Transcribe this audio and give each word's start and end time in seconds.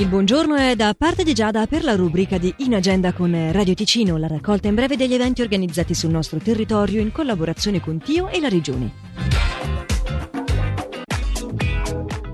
Il 0.00 0.08
buongiorno 0.08 0.54
è 0.54 0.76
da 0.76 0.94
parte 0.96 1.24
di 1.24 1.34
Giada 1.34 1.66
per 1.66 1.84
la 1.84 1.94
rubrica 1.94 2.38
di 2.38 2.50
In 2.60 2.74
Agenda 2.74 3.12
con 3.12 3.52
Radio 3.52 3.74
Ticino, 3.74 4.16
la 4.16 4.28
raccolta 4.28 4.66
in 4.66 4.74
breve 4.74 4.96
degli 4.96 5.12
eventi 5.12 5.42
organizzati 5.42 5.92
sul 5.92 6.08
nostro 6.08 6.38
territorio 6.38 7.02
in 7.02 7.12
collaborazione 7.12 7.82
con 7.82 7.98
Tio 7.98 8.30
e 8.30 8.40
la 8.40 8.48
Regione. 8.48 8.94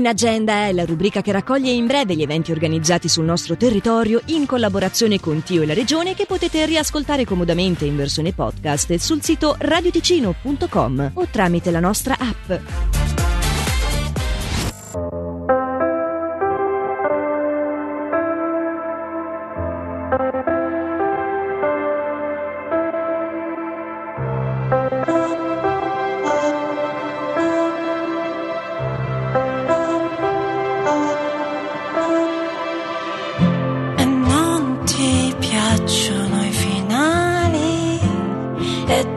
In 0.00 0.06
Agenda 0.06 0.64
è 0.64 0.72
la 0.72 0.86
rubrica 0.86 1.20
che 1.20 1.30
raccoglie 1.30 1.70
in 1.72 1.86
breve 1.86 2.16
gli 2.16 2.22
eventi 2.22 2.52
organizzati 2.52 3.06
sul 3.06 3.26
nostro 3.26 3.58
territorio 3.58 4.22
in 4.28 4.46
collaborazione 4.46 5.20
con 5.20 5.42
Tio 5.42 5.60
e 5.60 5.66
la 5.66 5.74
Regione 5.74 6.14
che 6.14 6.24
potete 6.24 6.64
riascoltare 6.64 7.26
comodamente 7.26 7.84
in 7.84 7.96
versione 7.96 8.32
podcast 8.32 8.94
sul 8.94 9.22
sito 9.22 9.56
radioticino.com 9.58 11.10
o 11.12 11.26
tramite 11.30 11.70
la 11.70 11.80
nostra 11.80 12.16
app. 12.18 13.19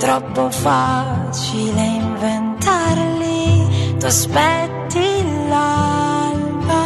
Troppo 0.03 0.49
facile 0.49 1.81
inventarli. 1.81 3.95
Tu 3.99 4.05
aspetti 4.05 5.23
l'alba, 5.47 6.83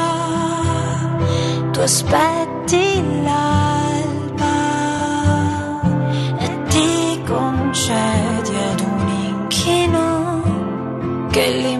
tu 1.71 1.79
aspetti 1.79 3.01
l'alba 3.23 4.57
e 6.37 6.63
ti 6.67 7.19
concedi 7.25 8.55
ad 8.71 8.79
un 8.81 9.07
inchino 9.31 10.43
che 11.31 11.49
l'imbarazzo 11.49 11.76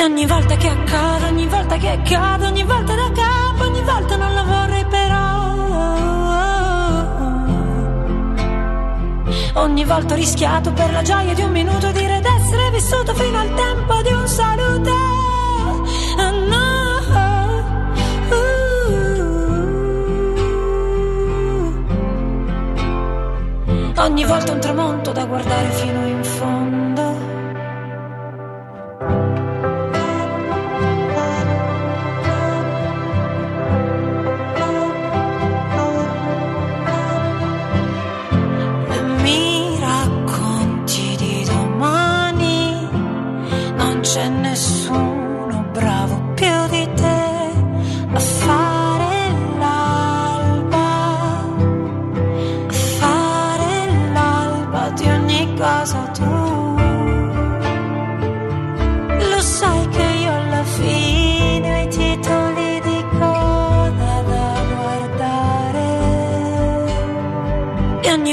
E 0.00 0.04
ogni 0.04 0.24
volta 0.24 0.56
che 0.56 0.66
accade, 0.66 1.26
ogni 1.26 1.46
volta 1.46 1.76
che 1.76 1.88
accade, 1.90 2.46
ogni 2.46 2.62
volta 2.62 2.94
da 2.94 3.12
capo, 3.12 3.64
ogni 3.64 3.82
volta 3.82 4.16
non 4.16 4.32
la 4.32 4.42
vorrei 4.44 4.84
però. 4.86 5.18
Ogni 9.62 9.84
volta 9.84 10.14
ho 10.14 10.16
rischiato 10.16 10.72
per 10.72 10.90
la 10.90 11.02
gioia 11.02 11.34
di 11.34 11.42
un 11.42 11.50
minuto 11.50 11.90
dire 11.90 12.18
d'essere 12.18 12.70
vissuto 12.70 13.12
fino 13.12 13.40
al 13.40 13.52
tempo 13.52 14.00
di 14.00 14.10
un 14.10 14.26
saluto. 14.26 14.90
Ah. 16.16 16.32
Uh. 23.96 24.02
Ogni 24.02 24.24
volta 24.24 24.52
un 24.52 24.60
tramonto 24.60 24.69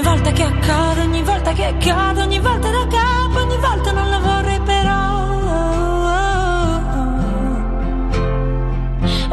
volta 0.07 0.31
che 0.31 0.43
accade, 0.43 1.01
ogni 1.01 1.21
volta 1.21 1.51
che 1.51 1.65
accade, 1.65 2.21
ogni 2.21 2.39
volta 2.39 2.69
da 2.69 2.87
capo, 2.87 3.39
ogni 3.39 3.57
volta 3.57 3.91
non 3.91 4.09
la 4.09 4.19
vorrei 4.19 4.59
però. 4.61 4.95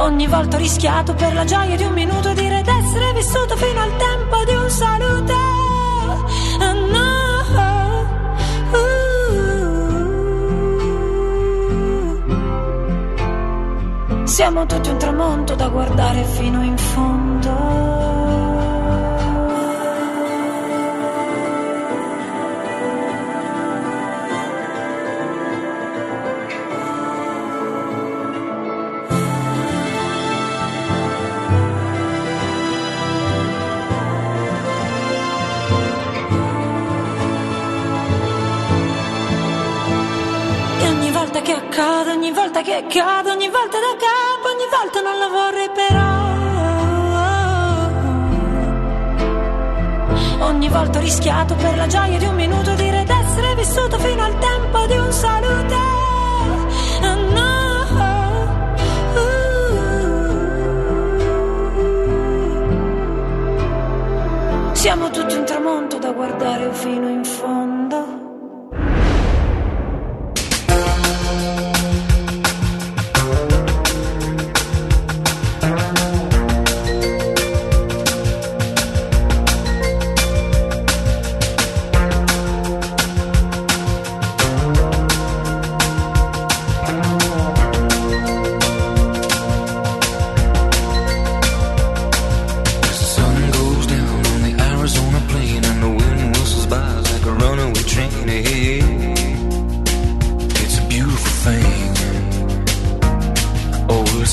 Ogni 0.05 0.27
volta 0.27 0.57
ho 0.57 0.59
rischiato 0.59 1.15
per 1.15 1.33
la 1.33 1.45
gioia 1.45 1.77
di 1.77 1.85
un 1.85 1.93
minuto 1.93 2.33
dire 2.33 2.61
d'essere 2.63 3.13
vissuto 3.13 3.55
fino 3.57 3.81
al 3.81 3.97
tempo 3.97 4.45
di 4.45 4.55
un 4.55 4.69
saluto. 4.69 5.33
Ah, 6.59 6.73
no. 6.73 7.13
Uh. 14.21 14.27
Siamo 14.27 14.67
tutti 14.67 14.89
un 14.89 14.99
tramonto 14.99 15.55
da 15.55 15.69
guardare 15.69 16.25
fino 16.25 16.65
in 16.65 16.77
fondo. 16.77 18.24
Accade, 42.85 43.31
ogni 43.31 43.49
volta 43.49 43.79
da 43.79 43.97
capo, 43.97 44.49
ogni 44.53 44.67
volta 44.71 45.01
non 45.01 45.19
la 45.19 45.29
vorrei 45.29 45.71
però. 45.71 46.23
Ogni 50.47 50.69
volta 50.69 50.99
ho 50.99 51.01
rischiato 51.01 51.55
per 51.55 51.77
la 51.77 51.87
gioia 51.87 52.19
di 52.19 52.27
un 52.27 52.35
minuto 52.35 52.75
dire 52.75 53.05
d'essere 53.05 53.55
vissuto 53.55 53.99
fino 53.99 54.23
al 54.23 54.39
tempo 54.39 54.87
di 54.87 54.97
un 54.97 55.13
saluto. 55.13 56.04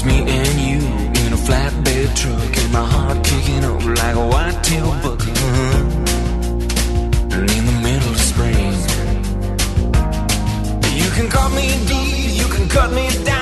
Me 0.04 0.18
and 0.18 0.60
you 0.60 0.80
in 1.26 1.32
a 1.32 1.38
flatbed 1.38 2.16
truck, 2.16 2.58
and 2.58 2.72
my 2.74 2.84
heart 2.84 3.24
kicking 3.24 3.64
up 3.64 3.84
like 3.86 4.16
a 4.16 4.28
white-tailed 4.34 5.02
buck. 5.04 5.22
Uh-huh. 5.22 5.78
And 7.36 7.52
in 7.58 7.66
the 7.70 7.78
middle 7.86 8.10
of 8.10 8.20
spring, 8.20 8.74
you 10.98 11.10
can 11.12 11.28
cut 11.30 11.52
me 11.52 11.68
deep, 11.86 12.34
you 12.42 12.48
can 12.48 12.68
cut 12.68 12.92
me 12.92 13.08
down, 13.24 13.41